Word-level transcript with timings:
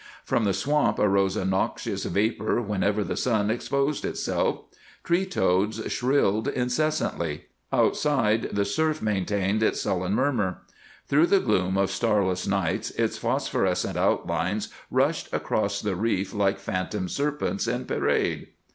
From 0.25 0.45
the 0.45 0.53
swamp 0.55 0.97
arose 0.97 1.35
a 1.37 1.45
noxious 1.45 2.05
vapor 2.05 2.59
whenever 2.59 3.03
the 3.03 3.15
sun 3.15 3.51
exposed 3.51 4.03
itself; 4.03 4.61
tree 5.03 5.27
toads 5.27 5.79
shrilled 5.93 6.47
incessantly. 6.47 7.45
Outside, 7.71 8.49
the 8.51 8.65
surf 8.65 9.03
maintained 9.03 9.61
its 9.61 9.81
sullen 9.81 10.13
murmur; 10.15 10.63
through 11.07 11.27
the 11.27 11.39
gloom 11.39 11.77
of 11.77 11.91
starless 11.91 12.47
nights 12.47 12.89
its 12.89 13.19
phosphorescent 13.19 13.95
outlines 13.95 14.69
rushed 14.89 15.31
across 15.31 15.79
the 15.83 15.95
reef 15.95 16.33
like 16.33 16.57
phantom 16.57 17.07
serpents 17.07 17.67
in 17.67 17.85
parade. 17.85 18.47